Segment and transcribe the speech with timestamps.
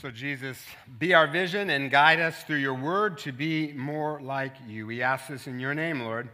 [0.00, 0.56] So, Jesus,
[0.98, 4.86] be our vision and guide us through your word to be more like you.
[4.86, 6.30] We ask this in your name, Lord.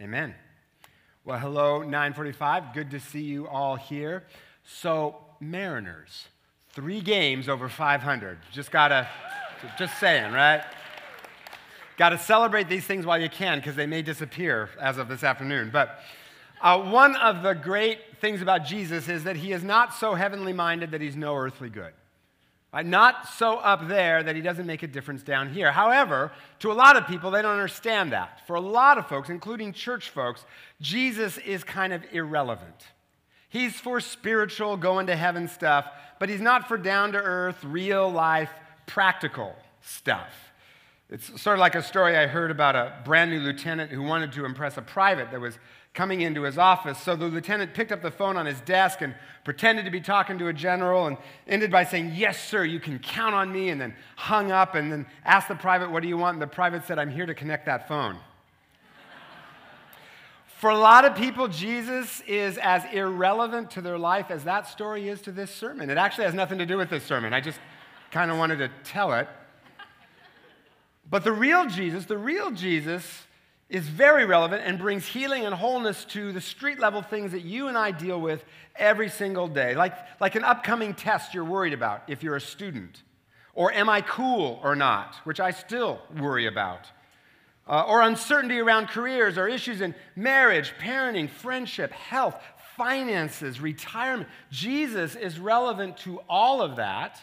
[0.00, 0.32] Amen.
[1.24, 2.72] Well, hello, 945.
[2.72, 4.22] Good to see you all here.
[4.62, 6.28] So, Mariners,
[6.68, 8.38] three games over 500.
[8.52, 9.08] Just gotta,
[9.76, 10.62] just saying, right?
[11.96, 15.24] Got to celebrate these things while you can because they may disappear as of this
[15.24, 15.70] afternoon.
[15.72, 15.98] But
[16.62, 20.52] uh, one of the great things about Jesus is that he is not so heavenly
[20.52, 21.92] minded that he's no earthly good.
[22.72, 25.72] Not so up there that he doesn't make a difference down here.
[25.72, 28.46] However, to a lot of people, they don't understand that.
[28.46, 30.44] For a lot of folks, including church folks,
[30.80, 32.86] Jesus is kind of irrelevant.
[33.48, 35.90] He's for spiritual, going to heaven stuff,
[36.20, 38.50] but he's not for down to earth, real life,
[38.86, 40.49] practical stuff.
[41.10, 44.30] It's sort of like a story I heard about a brand new lieutenant who wanted
[44.32, 45.58] to impress a private that was
[45.92, 46.98] coming into his office.
[46.98, 50.38] So the lieutenant picked up the phone on his desk and pretended to be talking
[50.38, 51.16] to a general and
[51.48, 54.92] ended by saying, Yes, sir, you can count on me, and then hung up and
[54.92, 56.36] then asked the private, What do you want?
[56.36, 58.16] And the private said, I'm here to connect that phone.
[60.58, 65.08] For a lot of people, Jesus is as irrelevant to their life as that story
[65.08, 65.90] is to this sermon.
[65.90, 67.32] It actually has nothing to do with this sermon.
[67.32, 67.58] I just
[68.12, 69.26] kind of wanted to tell it.
[71.10, 73.26] But the real Jesus, the real Jesus,
[73.68, 77.68] is very relevant and brings healing and wholeness to the street level things that you
[77.68, 78.44] and I deal with
[78.76, 79.74] every single day.
[79.74, 83.02] Like, like an upcoming test you're worried about if you're a student.
[83.54, 86.90] Or am I cool or not, which I still worry about.
[87.68, 92.34] Uh, or uncertainty around careers or issues in marriage, parenting, friendship, health,
[92.76, 94.28] finances, retirement.
[94.50, 97.20] Jesus is relevant to all of that,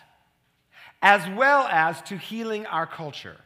[1.01, 3.37] as well as to healing our culture.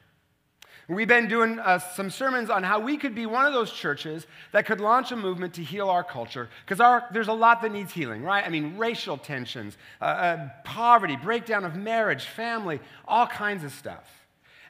[0.91, 4.27] We've been doing uh, some sermons on how we could be one of those churches
[4.51, 7.93] that could launch a movement to heal our culture, because there's a lot that needs
[7.93, 8.45] healing, right?
[8.45, 14.03] I mean, racial tensions, uh, uh, poverty, breakdown of marriage, family, all kinds of stuff.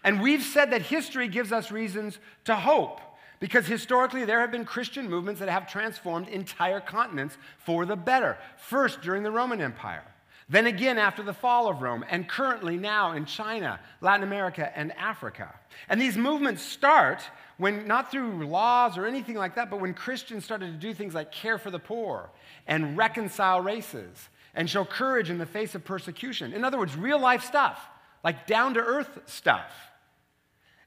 [0.04, 3.02] And we've said that history gives us reasons to hope,
[3.40, 8.38] because historically there have been Christian movements that have transformed entire continents for the better.
[8.58, 10.04] First, during the Roman Empire.
[10.52, 14.92] Then again after the fall of Rome, and currently now in China, Latin America, and
[14.98, 15.56] Africa.
[15.88, 17.22] And these movements start
[17.56, 21.14] when, not through laws or anything like that, but when Christians started to do things
[21.14, 22.30] like care for the poor
[22.68, 26.52] and reconcile races and show courage in the face of persecution.
[26.52, 27.80] In other words, real life stuff,
[28.22, 29.72] like down to earth stuff.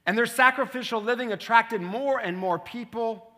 [0.05, 3.31] And their sacrificial living attracted more and more people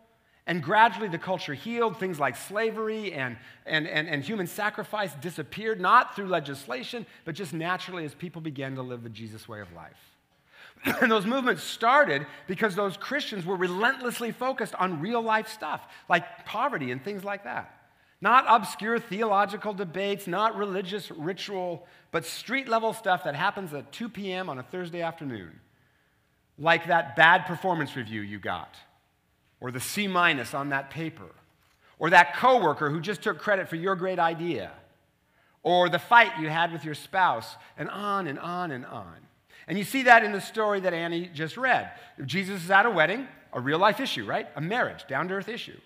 [0.47, 1.97] and gradually the culture healed.
[1.97, 7.53] Things like slavery and, and, and, and human sacrifice disappeared, not through legislation, but just
[7.53, 9.99] naturally as people began to live the Jesus way of life.
[11.01, 16.45] and those movements started because those Christians were relentlessly focused on real life stuff, like
[16.45, 17.73] poverty and things like that.
[18.21, 24.09] Not obscure theological debates, not religious ritual, but street level stuff that happens at 2
[24.09, 24.49] p.m.
[24.49, 25.59] on a Thursday afternoon.
[26.57, 28.75] Like that bad performance review you got
[29.59, 31.29] or the C minus on that paper,
[31.99, 34.71] or that coworker who just took credit for your great idea,
[35.63, 39.15] or the fight you had with your spouse, and on and on and on.
[39.67, 41.91] And you see that in the story that Annie just read.
[42.25, 44.47] Jesus is at a wedding, a real life issue, right?
[44.55, 45.77] A marriage, down to earth issue.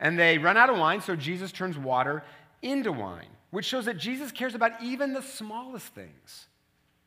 [0.00, 2.24] And they run out of wine, so Jesus turns water
[2.62, 6.46] into wine, which shows that Jesus cares about even the smallest things.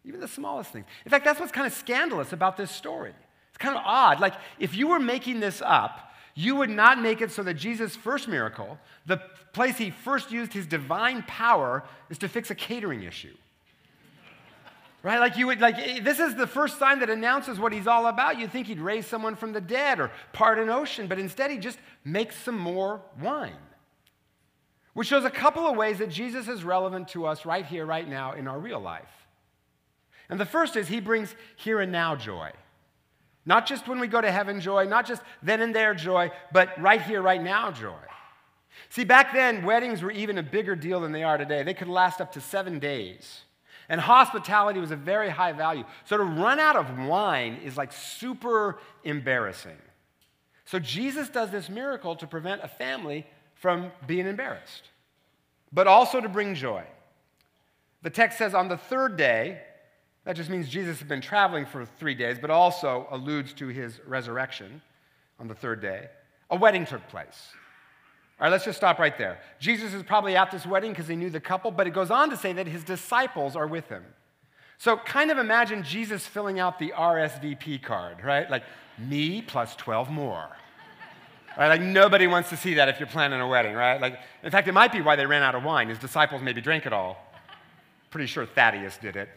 [0.06, 0.86] Even the smallest things.
[1.06, 3.14] In fact, that's what's kind of scandalous about this story.
[3.64, 4.20] Kind of odd.
[4.20, 7.96] Like, if you were making this up, you would not make it so that Jesus'
[7.96, 9.22] first miracle, the
[9.54, 13.34] place he first used his divine power, is to fix a catering issue.
[15.02, 15.18] Right?
[15.20, 18.38] Like you would like this is the first sign that announces what he's all about.
[18.38, 21.58] You'd think he'd raise someone from the dead or part an ocean, but instead he
[21.58, 23.56] just makes some more wine.
[24.94, 28.08] Which shows a couple of ways that Jesus is relevant to us right here, right
[28.08, 29.28] now, in our real life.
[30.30, 32.52] And the first is he brings here and now joy.
[33.46, 36.80] Not just when we go to heaven joy, not just then and there joy, but
[36.82, 37.94] right here, right now joy.
[38.90, 41.64] See, back then, weddings were even a bigger deal than they are today.
[41.64, 43.42] They could last up to seven days.
[43.90, 45.84] And hospitality was a very high value.
[46.06, 49.78] So to run out of wine is like super embarrassing.
[50.66, 54.90] So Jesus does this miracle to prevent a family from being embarrassed,
[55.72, 56.84] but also to bring joy.
[58.02, 59.62] The text says, on the third day,
[60.26, 64.00] that just means Jesus had been traveling for three days, but also alludes to his
[64.08, 64.82] resurrection
[65.40, 66.08] on the third day.
[66.50, 67.50] A wedding took place.
[68.40, 69.40] All right, let's just stop right there.
[69.60, 72.30] Jesus is probably at this wedding because he knew the couple, but it goes on
[72.30, 74.04] to say that his disciples are with him.
[74.78, 78.50] So kind of imagine Jesus filling out the RSVP card, right?
[78.50, 78.64] Like
[78.98, 80.50] me plus 12 more.
[81.58, 81.68] Right?
[81.68, 84.02] Like nobody wants to see that if you're planning a wedding, right?
[84.02, 85.90] Like, in fact, it might be why they ran out of wine.
[85.90, 87.18] His disciples maybe drank it all.
[88.10, 89.30] Pretty sure Thaddeus did it.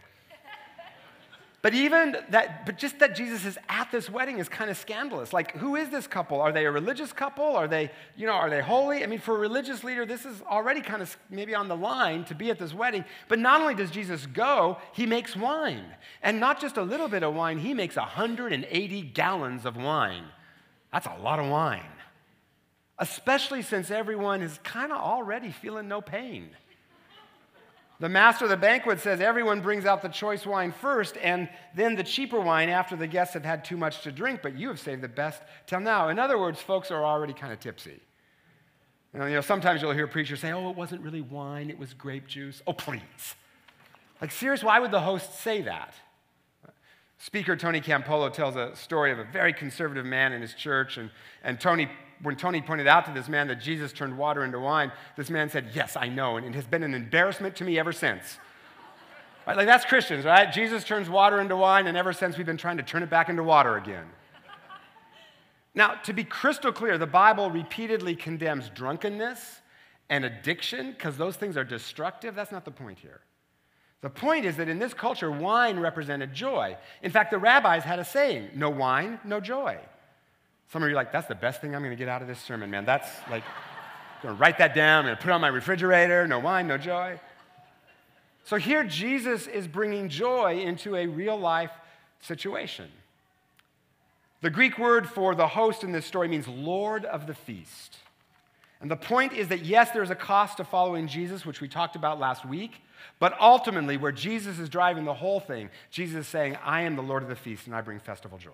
[1.66, 5.32] But even that, but just that Jesus is at this wedding is kind of scandalous.
[5.32, 6.40] Like, who is this couple?
[6.40, 7.44] Are they a religious couple?
[7.44, 9.02] Are they, you know, are they holy?
[9.02, 12.24] I mean, for a religious leader, this is already kind of maybe on the line
[12.26, 13.04] to be at this wedding.
[13.26, 15.86] But not only does Jesus go, he makes wine.
[16.22, 20.26] And not just a little bit of wine, he makes 180 gallons of wine.
[20.92, 21.82] That's a lot of wine.
[22.96, 26.50] Especially since everyone is kind of already feeling no pain.
[27.98, 31.94] The master of the banquet says everyone brings out the choice wine first and then
[31.94, 34.78] the cheaper wine after the guests have had too much to drink, but you have
[34.78, 36.08] saved the best till now.
[36.08, 38.00] In other words, folks are already kind of tipsy.
[39.14, 41.78] You know, you know, sometimes you'll hear preachers say, oh, it wasn't really wine, it
[41.78, 42.60] was grape juice.
[42.66, 43.34] Oh, please.
[44.20, 45.94] Like, serious, why would the host say that?
[47.18, 51.10] Speaker Tony Campolo tells a story of a very conservative man in his church, and,
[51.42, 51.88] and Tony
[52.22, 55.50] when Tony pointed out to this man that Jesus turned water into wine, this man
[55.50, 58.38] said, Yes, I know, and it has been an embarrassment to me ever since.
[59.46, 59.56] Right?
[59.56, 60.52] Like that's Christians, right?
[60.52, 63.28] Jesus turns water into wine, and ever since we've been trying to turn it back
[63.28, 64.06] into water again.
[65.74, 69.60] Now, to be crystal clear, the Bible repeatedly condemns drunkenness
[70.08, 72.34] and addiction because those things are destructive.
[72.34, 73.20] That's not the point here.
[74.00, 76.76] The point is that in this culture, wine represented joy.
[77.02, 79.78] In fact, the rabbis had a saying no wine, no joy.
[80.72, 82.28] Some of you are like, that's the best thing I'm going to get out of
[82.28, 82.84] this sermon, man.
[82.84, 86.26] That's like, I'm going to write that down and put it on my refrigerator.
[86.26, 87.20] No wine, no joy.
[88.44, 91.72] So here, Jesus is bringing joy into a real life
[92.20, 92.88] situation.
[94.40, 97.96] The Greek word for the host in this story means Lord of the feast.
[98.80, 101.96] And the point is that, yes, there's a cost to following Jesus, which we talked
[101.96, 102.82] about last week,
[103.18, 107.02] but ultimately, where Jesus is driving the whole thing, Jesus is saying, I am the
[107.02, 108.50] Lord of the feast and I bring festival joy.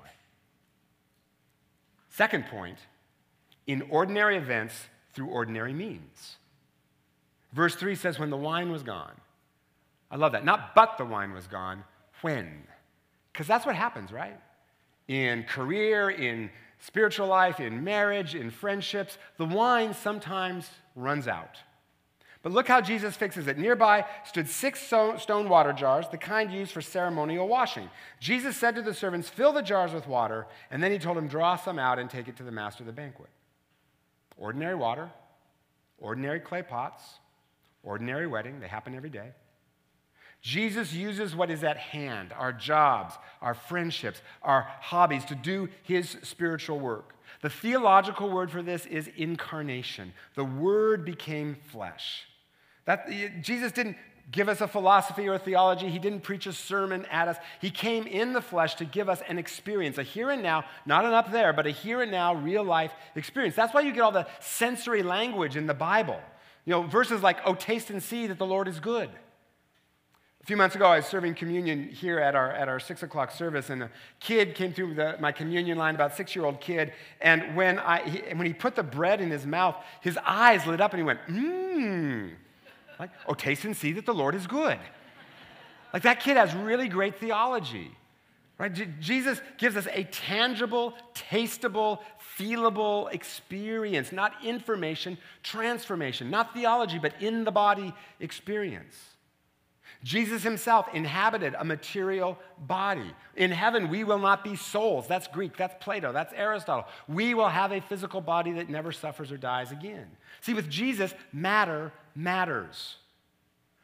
[2.12, 2.76] Second point,
[3.66, 4.74] in ordinary events
[5.14, 6.36] through ordinary means.
[7.52, 9.14] Verse 3 says, When the wine was gone.
[10.10, 10.44] I love that.
[10.44, 11.84] Not but the wine was gone,
[12.20, 12.64] when.
[13.32, 14.38] Because that's what happens, right?
[15.08, 16.50] In career, in
[16.80, 21.56] spiritual life, in marriage, in friendships, the wine sometimes runs out.
[22.42, 23.56] But look how Jesus fixes it.
[23.56, 27.88] Nearby stood six stone water jars, the kind used for ceremonial washing.
[28.18, 31.28] Jesus said to the servants, Fill the jars with water, and then he told them,
[31.28, 33.30] Draw some out and take it to the master of the banquet.
[34.36, 35.10] Ordinary water,
[35.98, 37.04] ordinary clay pots,
[37.84, 39.30] ordinary wedding, they happen every day.
[40.40, 46.16] Jesus uses what is at hand our jobs, our friendships, our hobbies to do his
[46.24, 47.14] spiritual work.
[47.40, 50.12] The theological word for this is incarnation.
[50.34, 52.26] The word became flesh.
[52.84, 53.08] That,
[53.42, 53.96] Jesus didn't
[54.30, 55.88] give us a philosophy or a theology.
[55.88, 57.36] He didn't preach a sermon at us.
[57.60, 61.04] He came in the flesh to give us an experience, a here and now, not
[61.04, 63.54] an up there, but a here and now real life experience.
[63.54, 66.20] That's why you get all the sensory language in the Bible.
[66.64, 69.10] You know, verses like, oh, taste and see that the Lord is good.
[70.42, 73.30] A few months ago, I was serving communion here at our, at our six o'clock
[73.30, 76.92] service, and a kid came through the, my communion line, about six year old kid.
[77.20, 80.80] And when, I, he, when he put the bread in his mouth, his eyes lit
[80.80, 82.32] up and he went, mmm.
[83.02, 84.78] Like, oh, taste and see that the Lord is good.
[85.92, 87.90] Like that kid has really great theology.
[88.58, 88.72] Right?
[88.72, 91.98] J- Jesus gives us a tangible, tastable,
[92.38, 98.96] feelable experience, not information, transformation, not theology, but in the body experience.
[100.04, 103.12] Jesus himself inhabited a material body.
[103.34, 105.08] In heaven, we will not be souls.
[105.08, 106.86] That's Greek, that's Plato, that's Aristotle.
[107.08, 110.06] We will have a physical body that never suffers or dies again.
[110.40, 112.96] See, with Jesus, matter matters,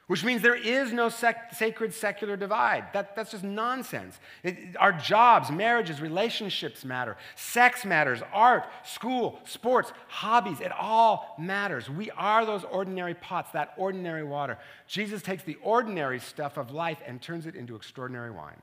[0.06, 2.84] which means there is no sec- sacred secular divide.
[2.94, 4.18] That, that's just nonsense.
[4.42, 7.16] It, our jobs, marriages, relationships matter.
[7.36, 8.22] Sex matters.
[8.32, 11.90] Art, school, sports, hobbies, it all matters.
[11.90, 14.58] We are those ordinary pots, that ordinary water.
[14.86, 18.62] Jesus takes the ordinary stuff of life and turns it into extraordinary wine.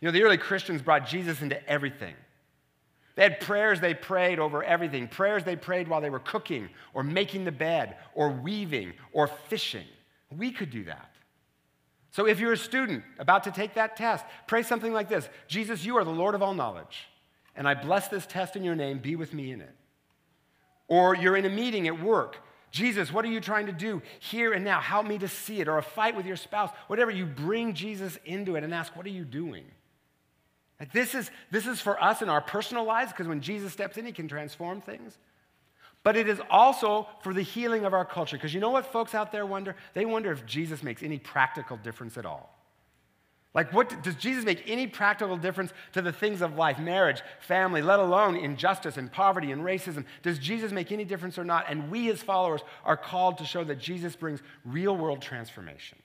[0.00, 2.14] You know, the early Christians brought Jesus into everything.
[3.14, 7.02] They had prayers they prayed over everything, prayers they prayed while they were cooking or
[7.02, 9.86] making the bed or weaving or fishing.
[10.36, 11.10] We could do that.
[12.10, 15.84] So if you're a student about to take that test, pray something like this Jesus,
[15.84, 17.08] you are the Lord of all knowledge,
[17.56, 19.74] and I bless this test in your name, be with me in it.
[20.88, 22.36] Or you're in a meeting at work.
[22.70, 24.80] Jesus, what are you trying to do here and now?
[24.80, 25.68] Help me to see it.
[25.68, 29.06] Or a fight with your spouse, whatever, you bring Jesus into it and ask, What
[29.06, 29.64] are you doing?
[30.80, 33.96] Like this, is, this is for us in our personal lives because when Jesus steps
[33.96, 35.16] in, he can transform things.
[36.02, 38.36] But it is also for the healing of our culture.
[38.36, 39.74] Because you know what folks out there wonder?
[39.94, 42.50] They wonder if Jesus makes any practical difference at all.
[43.54, 47.82] Like, what does Jesus make any practical difference to the things of life, marriage, family,
[47.82, 50.04] let alone injustice and poverty and racism?
[50.24, 51.66] Does Jesus make any difference or not?
[51.68, 55.98] And we, as followers, are called to show that Jesus brings real world transformation.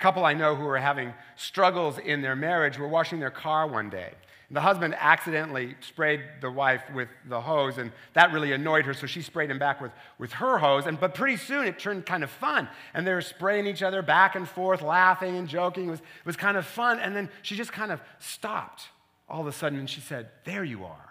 [0.00, 3.90] Couple I know who were having struggles in their marriage were washing their car one
[3.90, 4.12] day.
[4.52, 9.06] The husband accidentally sprayed the wife with the hose, and that really annoyed her, so
[9.06, 10.86] she sprayed him back with, with her hose.
[10.86, 14.02] And, but pretty soon it turned kind of fun, and they were spraying each other
[14.02, 15.86] back and forth, laughing and joking.
[15.86, 18.88] It was, it was kind of fun, and then she just kind of stopped
[19.28, 21.10] all of a sudden, and she said, There you are.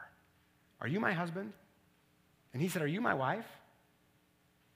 [0.81, 1.53] Are you my husband?
[2.51, 3.46] And he said, Are you my wife?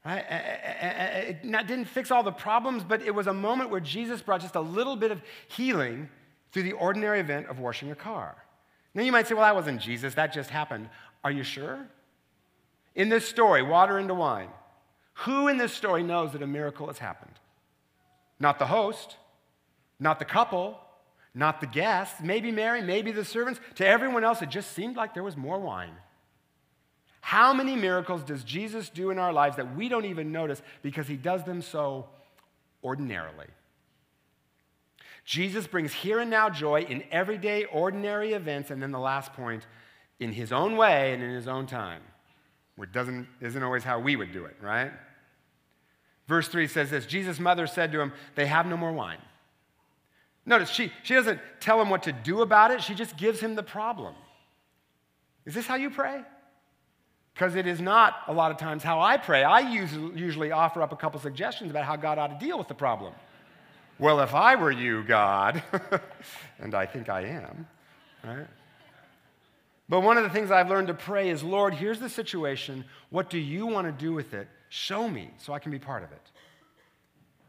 [0.05, 4.55] It didn't fix all the problems, but it was a moment where Jesus brought just
[4.55, 6.09] a little bit of healing
[6.51, 8.35] through the ordinary event of washing a car.
[8.93, 10.89] Now you might say, well, that wasn't Jesus, that just happened.
[11.23, 11.87] Are you sure?
[12.95, 14.49] In this story, water into wine,
[15.13, 17.39] who in this story knows that a miracle has happened?
[18.39, 19.15] Not the host,
[19.99, 20.79] not the couple,
[21.33, 23.59] not the guests, maybe Mary, maybe the servants.
[23.75, 25.95] To everyone else, it just seemed like there was more wine.
[27.25, 31.07] How many miracles does Jesus do in our lives that we don't even notice because
[31.07, 32.09] he does them so
[32.83, 33.47] ordinarily?
[35.23, 39.65] Jesus brings here and now joy in everyday, ordinary events, and then the last point,
[40.19, 42.01] in his own way and in his own time,
[42.75, 44.91] which doesn't, isn't always how we would do it, right?
[46.27, 49.19] Verse 3 says this Jesus' mother said to him, They have no more wine.
[50.45, 53.55] Notice, she, she doesn't tell him what to do about it, she just gives him
[53.55, 54.13] the problem.
[55.45, 56.23] Is this how you pray?
[57.33, 59.43] Because it is not a lot of times how I pray.
[59.43, 62.75] I usually offer up a couple suggestions about how God ought to deal with the
[62.75, 63.13] problem.
[63.99, 65.63] Well, if I were you, God,
[66.59, 67.67] and I think I am,
[68.23, 68.47] right?
[69.89, 72.85] But one of the things I've learned to pray is, Lord, here's the situation.
[73.09, 74.47] What do you want to do with it?
[74.69, 76.31] Show me so I can be part of it.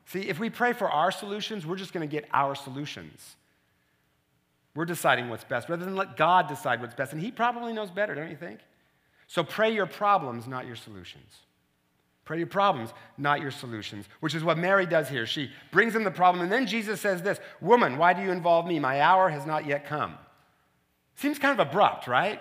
[0.06, 3.36] See, if we pray for our solutions, we're just going to get our solutions.
[4.74, 7.12] We're deciding what's best rather than let God decide what's best.
[7.12, 8.60] And He probably knows better, don't you think?
[9.34, 11.40] So pray your problems, not your solutions.
[12.24, 15.26] Pray your problems, not your solutions, which is what Mary does here.
[15.26, 18.64] She brings him the problem, and then Jesus says this Woman, why do you involve
[18.64, 18.78] me?
[18.78, 20.14] My hour has not yet come.
[21.16, 22.40] Seems kind of abrupt, right?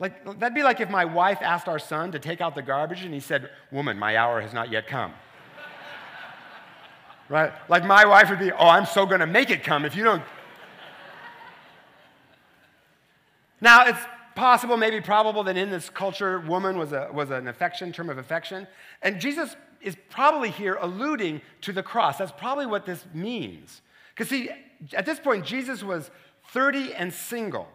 [0.00, 3.04] Like, that'd be like if my wife asked our son to take out the garbage
[3.04, 5.12] and he said, Woman, my hour has not yet come.
[7.28, 7.52] right?
[7.68, 10.24] Like my wife would be, Oh, I'm so to make it come if you don't.
[13.60, 14.00] Now, it's
[14.38, 18.18] possible, maybe probable, that in this culture, woman was, a, was an affection, term of
[18.18, 18.66] affection.
[19.02, 22.18] And Jesus is probably here alluding to the cross.
[22.18, 23.82] That's probably what this means.
[24.14, 24.48] Because, see,
[24.92, 26.10] at this point, Jesus was
[26.52, 27.68] 30 and single.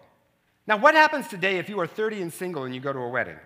[0.65, 3.09] Now, what happens today if you are 30 and single and you go to a
[3.09, 3.37] wedding?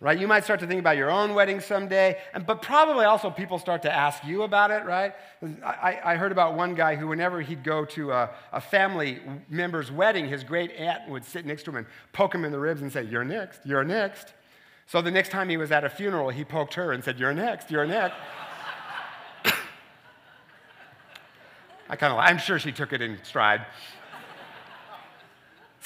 [0.00, 0.18] Right?
[0.18, 3.58] You might start to think about your own wedding someday, and, but probably also people
[3.58, 5.12] start to ask you about it, right?
[5.62, 9.92] I, I heard about one guy who, whenever he'd go to a, a, family member's
[9.92, 12.80] wedding, his great aunt would sit next to him and poke him in the ribs
[12.80, 14.32] and say, You're next, you're next.
[14.86, 17.34] So the next time he was at a funeral, he poked her and said, You're
[17.34, 18.16] next, you're next.
[21.90, 23.66] I kind of, I'm sure she took it in stride.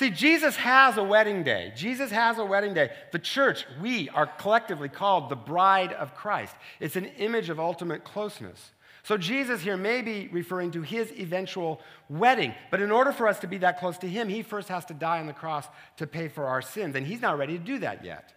[0.04, 1.72] See, Jesus has a wedding day.
[1.74, 2.90] Jesus has a wedding day.
[3.10, 6.54] The church, we are collectively called the bride of Christ.
[6.78, 8.72] It's an image of ultimate closeness.
[9.02, 11.80] So, Jesus here may be referring to his eventual
[12.10, 14.84] wedding, but in order for us to be that close to him, he first has
[14.86, 17.64] to die on the cross to pay for our sins, and he's not ready to
[17.64, 18.34] do that yet.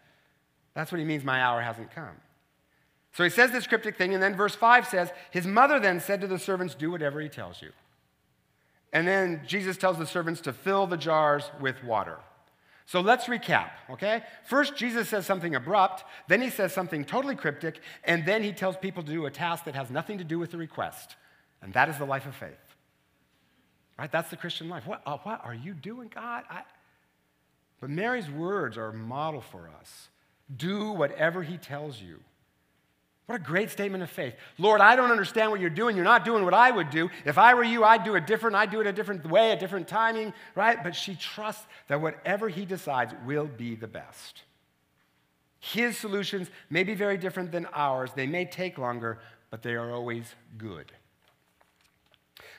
[0.73, 2.15] That's what he means, my hour hasn't come.
[3.11, 6.21] So he says this cryptic thing, and then verse 5 says, His mother then said
[6.21, 7.71] to the servants, Do whatever he tells you.
[8.93, 12.19] And then Jesus tells the servants to fill the jars with water.
[12.85, 14.23] So let's recap, okay?
[14.45, 18.77] First, Jesus says something abrupt, then he says something totally cryptic, and then he tells
[18.77, 21.17] people to do a task that has nothing to do with the request.
[21.61, 22.55] And that is the life of faith.
[23.99, 24.09] Right?
[24.09, 24.87] That's the Christian life.
[24.87, 26.43] What, uh, what are you doing, God?
[26.49, 26.61] I...
[27.81, 30.07] But Mary's words are a model for us.
[30.55, 32.21] Do whatever he tells you.
[33.27, 34.35] What a great statement of faith.
[34.57, 35.97] Lord, I don't understand what you're doing.
[35.97, 37.09] You're not doing what I would do.
[37.25, 38.55] If I were you, I'd do it different.
[38.55, 40.81] I'd do it a different way, a different timing, right?
[40.81, 44.43] But she trusts that whatever he decides will be the best.
[45.59, 48.11] His solutions may be very different than ours.
[48.15, 49.19] They may take longer,
[49.49, 50.93] but they are always good.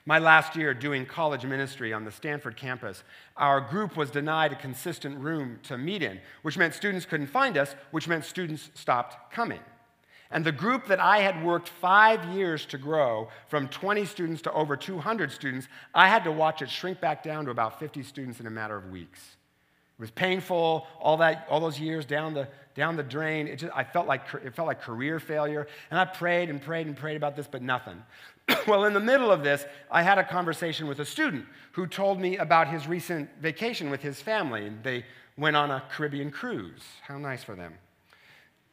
[0.05, 3.05] My last year doing college ministry on the Stanford campus,
[3.39, 7.57] our group was denied a consistent room to meet in, which meant students couldn't find
[7.57, 9.61] us, which meant students stopped coming.
[10.31, 14.53] And the group that I had worked five years to grow from 20 students to
[14.53, 18.39] over 200 students, I had to watch it shrink back down to about 50 students
[18.39, 19.21] in a matter of weeks.
[19.99, 23.49] It was painful, all, that, all those years down the, down the drain.
[23.49, 25.67] It just, I felt like, it felt like career failure.
[25.91, 28.01] And I prayed and prayed and prayed about this, but nothing.
[28.69, 32.21] well, in the middle of this, I had a conversation with a student who told
[32.21, 34.71] me about his recent vacation with his family.
[34.83, 35.05] They
[35.39, 36.83] went on a Caribbean cruise.
[37.03, 37.75] How nice for them.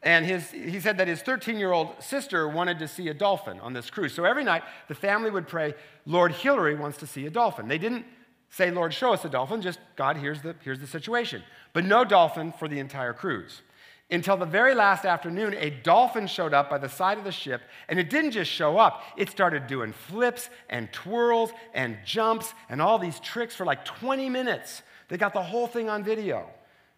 [0.02, 3.58] And his, he said that his 13 year old sister wanted to see a dolphin
[3.60, 4.14] on this cruise.
[4.14, 5.74] So every night, the family would pray,
[6.04, 7.66] Lord, Hillary wants to see a dolphin.
[7.66, 8.04] They didn't
[8.50, 11.42] say, Lord, show us a dolphin, just God, here's the, here's the situation.
[11.72, 13.62] But no dolphin for the entire cruise.
[14.08, 17.62] Until the very last afternoon, a dolphin showed up by the side of the ship,
[17.88, 22.80] and it didn't just show up, it started doing flips and twirls and jumps and
[22.80, 24.82] all these tricks for like 20 minutes.
[25.08, 26.48] They got the whole thing on video.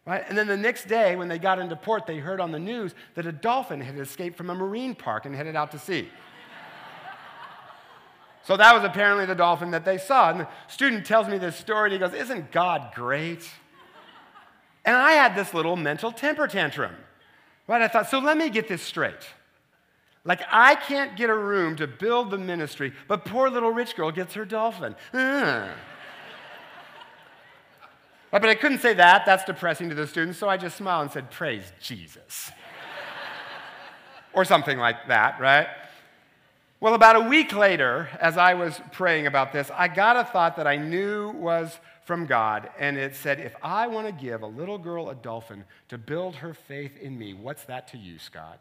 [0.09, 0.25] Right?
[0.27, 2.95] And then the next day, when they got into port, they heard on the news
[3.15, 6.09] that a dolphin had escaped from a marine park and headed out to sea.
[8.43, 10.31] so that was apparently the dolphin that they saw.
[10.31, 13.50] And the student tells me this story, and he goes, Isn't God great?
[14.87, 16.95] And I had this little mental temper tantrum.
[17.67, 17.83] Right?
[17.83, 19.29] I thought, so let me get this straight.
[20.25, 24.11] Like, I can't get a room to build the ministry, but poor little rich girl
[24.11, 24.97] gets her dolphin.
[25.12, 25.69] Uh.
[28.30, 29.25] But I couldn't say that.
[29.25, 30.38] That's depressing to the students.
[30.38, 32.50] So I just smiled and said, Praise Jesus.
[34.32, 35.66] or something like that, right?
[36.80, 40.56] Well, about a week later, as I was praying about this, I got a thought
[40.56, 42.70] that I knew was from God.
[42.78, 46.37] And it said, If I want to give a little girl a dolphin to build
[46.37, 48.61] her faith in me, what's that to you, Scott?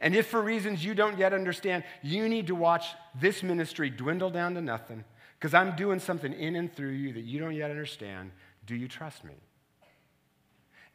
[0.00, 2.86] And if for reasons you don't yet understand, you need to watch
[3.18, 5.04] this ministry dwindle down to nothing
[5.40, 8.30] because I'm doing something in and through you that you don't yet understand.
[8.66, 9.32] Do you trust me?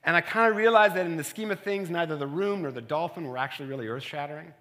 [0.04, 2.72] And I kind of realized that in the scheme of things, neither the room nor
[2.72, 4.54] the dolphin were actually really earth shattering.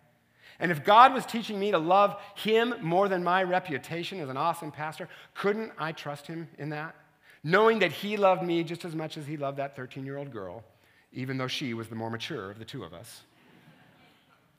[0.59, 4.39] And if God was teaching me to love Him more than my reputation as an
[4.39, 6.95] awesome pastor, couldn't I trust Him in that?
[7.43, 10.33] Knowing that He loved me just as much as He loved that 13 year old
[10.33, 10.65] girl,
[11.13, 13.21] even though she was the more mature of the two of us.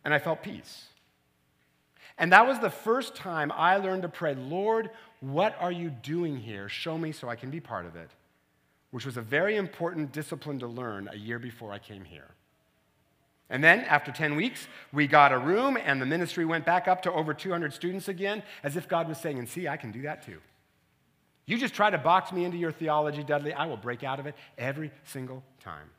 [0.03, 0.85] And I felt peace.
[2.17, 4.89] And that was the first time I learned to pray, Lord,
[5.31, 6.69] what are you doing here?
[6.69, 8.11] Show me so I can be part of it,
[8.91, 12.29] which was a very important discipline to learn a year before I came here.
[13.49, 17.01] And then, after 10 weeks, we got a room, and the ministry went back up
[17.03, 20.03] to over 200 students again, as if God was saying, And see, I can do
[20.03, 20.39] that too.
[21.47, 24.27] You just try to box me into your theology, Dudley, I will break out of
[24.27, 25.89] it every single time.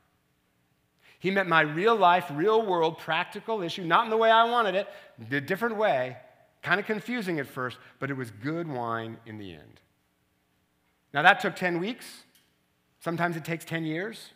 [1.19, 4.75] He met my real life, real world, practical issue, not in the way I wanted
[4.75, 4.87] it,
[5.31, 6.17] a different way,
[6.67, 9.81] kind of confusing at first, but it was good wine in the end.
[11.13, 12.23] Now, that took 10 weeks.
[12.99, 14.31] Sometimes it takes 10 years.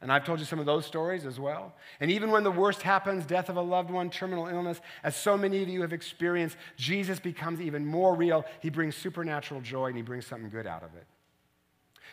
[0.00, 1.74] And I've told you some of those stories as well.
[1.98, 5.36] And even when the worst happens death of a loved one, terminal illness as so
[5.36, 8.44] many of you have experienced Jesus becomes even more real.
[8.60, 11.06] He brings supernatural joy and he brings something good out of it.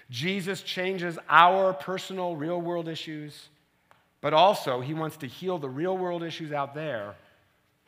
[0.10, 3.50] Jesus changes our personal, real world issues
[4.22, 7.16] but also he wants to heal the real world issues out there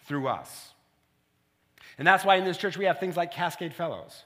[0.05, 0.73] through us.
[1.97, 4.23] And that's why in this church we have things like Cascade Fellows,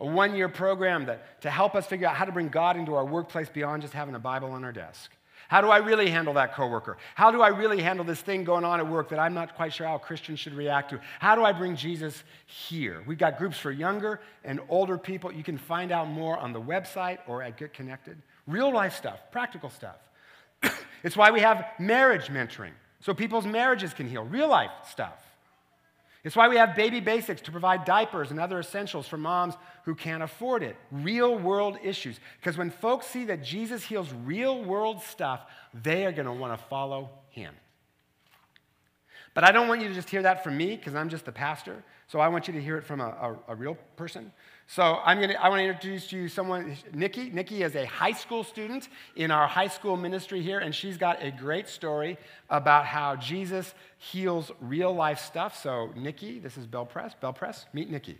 [0.00, 2.94] a one year program that, to help us figure out how to bring God into
[2.94, 5.10] our workplace beyond just having a Bible on our desk.
[5.48, 6.96] How do I really handle that coworker?
[7.14, 9.72] How do I really handle this thing going on at work that I'm not quite
[9.72, 11.00] sure how Christians should react to?
[11.18, 13.02] How do I bring Jesus here?
[13.06, 15.32] We've got groups for younger and older people.
[15.32, 18.20] You can find out more on the website or at Get Connected.
[18.46, 19.96] Real life stuff, practical stuff.
[21.02, 25.33] it's why we have marriage mentoring, so people's marriages can heal, real life stuff.
[26.24, 29.94] It's why we have baby basics to provide diapers and other essentials for moms who
[29.94, 30.74] can't afford it.
[30.90, 32.18] Real world issues.
[32.40, 35.42] Because when folks see that Jesus heals real world stuff,
[35.74, 37.54] they are going to want to follow him.
[39.34, 41.32] But I don't want you to just hear that from me because I'm just the
[41.32, 41.82] pastor.
[42.06, 44.32] So I want you to hear it from a, a, a real person.
[44.66, 47.30] So I'm gonna, I want to introduce to you someone, Nikki.
[47.30, 51.22] Nikki is a high school student in our high school ministry here, and she's got
[51.22, 52.16] a great story
[52.48, 55.60] about how Jesus heals real life stuff.
[55.60, 57.18] So Nikki, this is BelPres.
[57.20, 58.18] Bell Press, meet Nikki.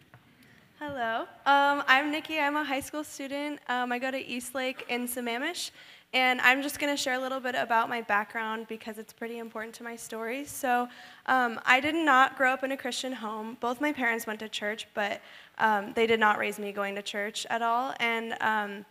[0.80, 2.38] Hello, um, I'm Nikki.
[2.38, 3.60] I'm a high school student.
[3.68, 5.70] Um, I go to Eastlake in Sammamish,
[6.14, 9.38] and I'm just going to share a little bit about my background because it's pretty
[9.38, 10.44] important to my story.
[10.44, 10.88] So,
[11.26, 13.58] um, I did not grow up in a Christian home.
[13.60, 15.20] Both my parents went to church, but
[15.58, 17.92] um, they did not raise me going to church at all.
[17.98, 18.86] And um,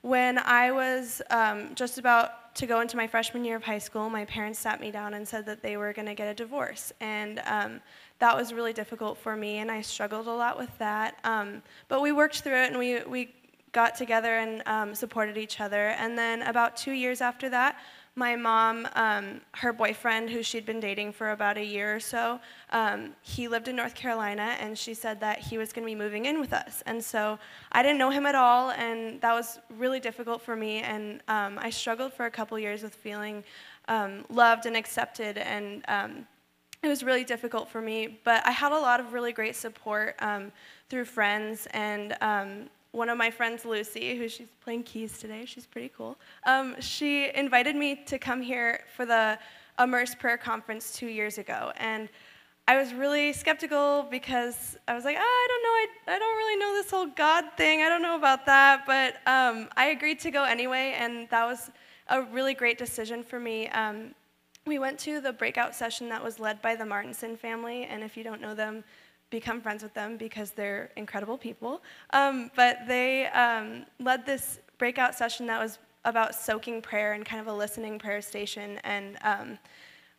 [0.00, 4.08] when I was um, just about to go into my freshman year of high school,
[4.08, 6.92] my parents sat me down and said that they were going to get a divorce.
[7.00, 7.80] And um,
[8.20, 11.18] that was really difficult for me, and I struggled a lot with that.
[11.24, 13.34] Um, but we worked through it, and we, we
[13.74, 15.88] got together and um, supported each other.
[15.88, 17.76] And then about two years after that,
[18.16, 22.38] my mom, um, her boyfriend, who she'd been dating for about a year or so,
[22.70, 25.96] um, he lived in North Carolina, and she said that he was going to be
[25.96, 26.82] moving in with us.
[26.86, 27.40] And so
[27.72, 30.78] I didn't know him at all, and that was really difficult for me.
[30.78, 33.42] And um, I struggled for a couple years with feeling
[33.88, 36.24] um, loved and accepted, and um,
[36.84, 38.20] it was really difficult for me.
[38.22, 40.52] But I had a lot of really great support um,
[40.88, 42.14] through friends and
[42.94, 46.16] one of my friends, Lucy, who she's playing keys today, she's pretty cool.
[46.46, 49.38] Um, she invited me to come here for the
[49.80, 52.08] Immerse Prayer Conference two years ago, and
[52.68, 56.36] I was really skeptical because I was like, oh, I don't know, I, I don't
[56.36, 57.82] really know this whole God thing.
[57.82, 61.70] I don't know about that, but um, I agreed to go anyway, and that was
[62.08, 63.68] a really great decision for me.
[63.70, 64.14] Um,
[64.66, 68.16] we went to the breakout session that was led by the Martinson family, and if
[68.16, 68.84] you don't know them,
[69.34, 71.82] become friends with them because they're incredible people.
[72.12, 77.40] Um, but they um, led this breakout session that was about soaking prayer and kind
[77.40, 78.78] of a listening prayer station.
[78.84, 79.58] And um,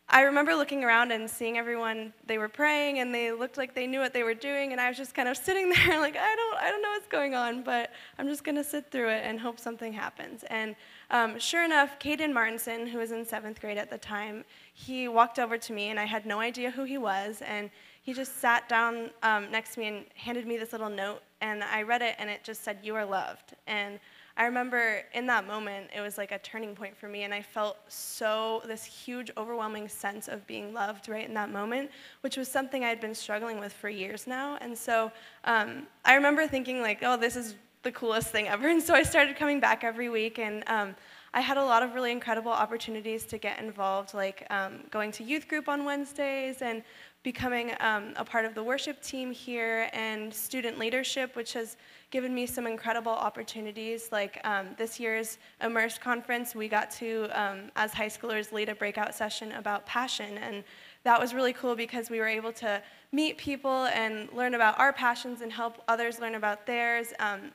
[0.10, 3.88] I remember looking around and seeing everyone, they were praying and they looked like they
[3.88, 4.73] knew what they were doing.
[4.73, 7.08] And I was just kind of sitting there like, I don't, I don't know what's
[7.08, 10.43] going on, but I'm just going to sit through it and hope something happens.
[10.49, 10.75] And
[11.10, 15.39] um, sure enough, Caden Martinson, who was in seventh grade at the time, he walked
[15.39, 17.41] over to me and I had no idea who he was.
[17.41, 17.69] And
[18.06, 21.24] he just sat down um, next to me and handed me this little note.
[21.41, 23.56] And I read it and it just said, You are loved.
[23.65, 24.00] And
[24.38, 27.41] I remember in that moment, it was like a turning point for me, and I
[27.41, 31.89] felt so, this huge, overwhelming sense of being loved right in that moment,
[32.22, 34.58] which was something I had been struggling with for years now.
[34.62, 35.12] And so
[35.46, 38.68] um, I remember thinking, like, oh, this is the coolest thing ever.
[38.76, 40.96] And so I started coming back every week, and um,
[41.34, 45.24] I had a lot of really incredible opportunities to get involved, like um, going to
[45.24, 46.84] youth group on Wednesdays and
[47.25, 51.75] becoming um, a part of the worship team here and student leadership, which has
[52.11, 54.09] given me some incredible opportunities.
[54.11, 58.75] Like um, this year's Immerse conference, we got to, um, as high schoolers, lead a
[58.75, 60.38] breakout session about passion.
[60.38, 60.63] And
[61.03, 62.79] that was really cool because we were able to
[63.11, 67.11] meet people and learn about our passions and help others learn about theirs.
[67.17, 67.51] Um,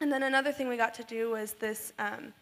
[0.00, 2.32] and then another thing we got to do was this um,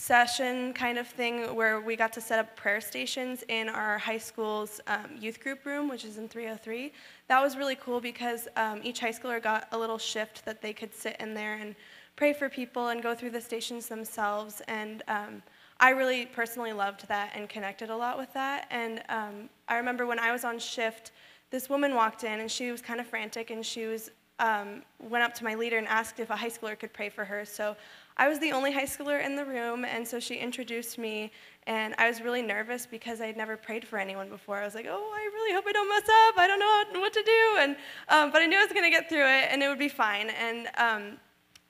[0.00, 4.18] session kind of thing where we got to set up prayer stations in our high
[4.18, 6.90] school's um, youth group room, which is in 303.
[7.28, 10.72] That was really cool because um, each high schooler got a little shift that they
[10.72, 11.74] could sit in there and
[12.16, 14.62] pray for people and go through the stations themselves.
[14.68, 15.42] And um,
[15.80, 18.68] I really personally loved that and connected a lot with that.
[18.70, 21.12] And um, I remember when I was on shift,
[21.50, 24.10] this woman walked in and she was kind of frantic and she was
[24.40, 27.24] um, went up to my leader and asked if a high schooler could pray for
[27.24, 27.44] her.
[27.44, 27.76] So
[28.20, 31.32] I was the only high schooler in the room, and so she introduced me,
[31.66, 34.58] and I was really nervous because I had never prayed for anyone before.
[34.58, 36.34] I was like, oh, I really hope I don't mess up.
[36.36, 37.76] I don't know what to do, and
[38.10, 39.88] um, but I knew I was going to get through it, and it would be
[39.88, 40.28] fine.
[40.28, 41.18] And um,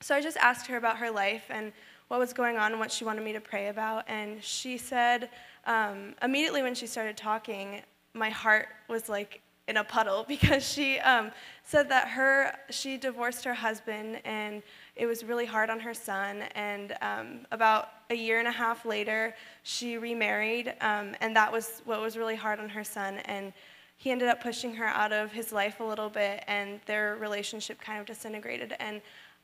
[0.00, 1.72] so I just asked her about her life and
[2.08, 5.28] what was going on and what she wanted me to pray about, and she said
[5.66, 7.80] um, immediately when she started talking,
[8.12, 11.30] my heart was like in a puddle because she um,
[11.64, 14.62] said that her she divorced her husband and
[14.96, 16.42] it was really hard on her son.
[16.54, 21.80] And um, about a year and a half later, she remarried, um, and that was
[21.86, 23.18] what was really hard on her son.
[23.24, 23.54] And
[23.96, 27.80] he ended up pushing her out of his life a little bit, and their relationship
[27.80, 28.74] kind of disintegrated.
[28.78, 29.00] And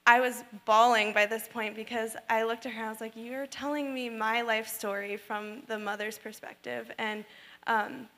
[0.06, 3.12] I was bawling by this point because I looked at her and I was like,
[3.16, 6.90] You're telling me my life story from the mother's perspective.
[6.98, 7.24] And
[7.66, 8.08] um,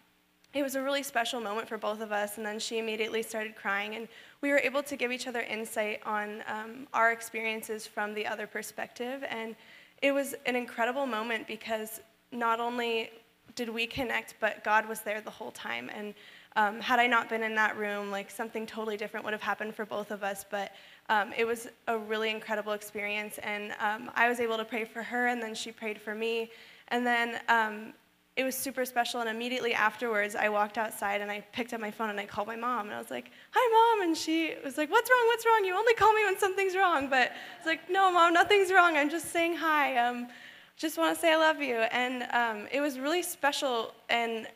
[0.55, 2.39] it was a really special moment for both of us.
[2.39, 3.95] And then she immediately started crying.
[3.95, 4.09] And
[4.41, 8.47] we were able to give each other insight on um, our experiences from the other
[8.47, 9.25] perspective.
[9.29, 9.55] And
[10.01, 12.01] it was an incredible moment because
[12.33, 13.11] not only
[13.55, 15.91] did we connect, but God was there the whole time.
[15.95, 16.15] And
[16.57, 19.75] um, had I not been in that room, like something totally different would have happened
[19.75, 20.45] for both of us.
[20.49, 20.73] But
[21.09, 23.39] um, it was a really incredible experience.
[23.43, 26.51] And um, I was able to pray for her, and then she prayed for me.
[26.89, 27.93] And then um,
[28.39, 29.21] it was super special.
[29.21, 32.47] And immediately afterwards, I walked outside and I picked up my phone and I called
[32.47, 32.87] my mom.
[32.87, 34.09] And I was like, Hi, mom.
[34.09, 35.27] And she was like, What's wrong?
[35.27, 35.65] What's wrong?
[35.65, 37.11] You only call me when something's wrong.
[37.11, 38.97] But it's like, No, mom, nothing's wrong.
[38.97, 39.97] I'm just saying hi.
[39.97, 40.29] Um,
[40.77, 41.75] just want to say I love you.
[41.75, 44.47] And um, it was really special and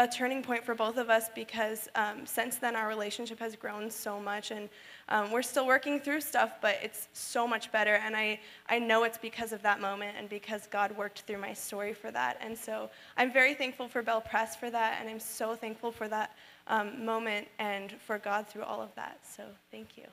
[0.00, 3.90] a turning point for both of us because um, since then our relationship has grown
[3.90, 4.68] so much and
[5.10, 9.04] um, we're still working through stuff but it's so much better and I, I know
[9.04, 12.56] it's because of that moment and because god worked through my story for that and
[12.56, 16.36] so i'm very thankful for BelPres for that and i'm so thankful for that
[16.68, 20.04] um, moment and for god through all of that so thank you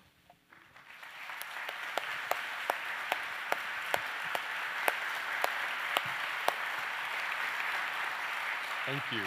[8.87, 9.19] Thank you.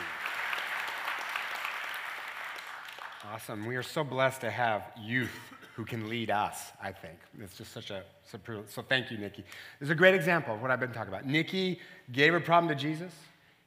[3.30, 3.66] Awesome.
[3.66, 5.38] We are so blessed to have youth
[5.74, 7.18] who can lead us, I think.
[7.40, 9.42] It's just such a, so thank you, Nikki.
[9.78, 11.26] This is a great example of what I've been talking about.
[11.26, 11.80] Nikki
[12.12, 13.12] gave her problem to Jesus.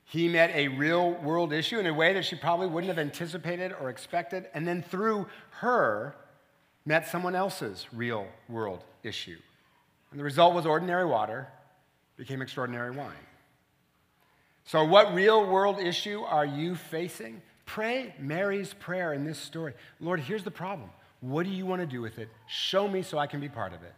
[0.05, 3.73] He met a real world issue in a way that she probably wouldn't have anticipated
[3.79, 6.15] or expected, and then through her,
[6.85, 9.37] met someone else's real world issue.
[10.11, 11.47] And the result was ordinary water
[12.17, 13.13] became extraordinary wine.
[14.65, 17.41] So, what real world issue are you facing?
[17.65, 19.73] Pray Mary's prayer in this story.
[19.99, 20.89] Lord, here's the problem
[21.23, 22.27] What do you want to do with it?
[22.47, 23.93] Show me so I can be part of it.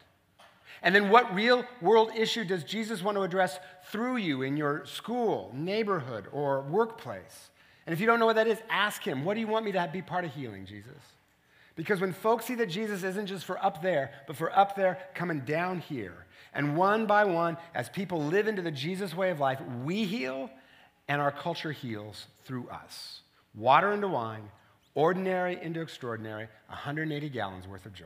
[0.84, 3.58] And then, what real world issue does Jesus want to address
[3.92, 7.50] through you in your school, neighborhood, or workplace?
[7.88, 9.72] And if you don't know what that is, ask him, What do you want me
[9.72, 11.02] to be part of healing, Jesus?
[11.76, 15.00] Because when folks see that Jesus isn't just for up there, but for up there
[15.16, 19.40] coming down here, and one by one, as people live into the Jesus way of
[19.40, 20.52] life, we heal
[21.08, 23.22] and our culture heals through us.
[23.56, 24.50] Water into wine,
[24.96, 28.06] ordinary into extraordinary, 180 gallons worth of joy.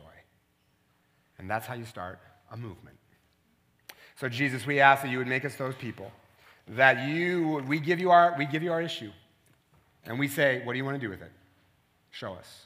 [1.37, 2.19] And that's how you start
[2.51, 2.97] a movement.
[4.19, 6.11] So, Jesus, we ask that you would make us those people,
[6.67, 9.11] that you, we give you our, we give you our issue,
[10.05, 11.31] and we say, what do you want to do with it?
[12.11, 12.65] Show us.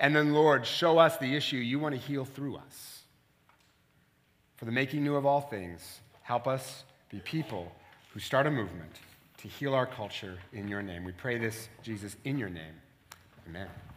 [0.00, 3.02] And then, Lord, show us the issue you want to heal through us.
[4.56, 7.70] For the making new of all things, help us be people
[8.12, 8.92] who start a movement
[9.38, 11.04] to heal our culture in your name.
[11.04, 12.74] We pray this, Jesus, in your name.
[13.48, 13.87] Amen.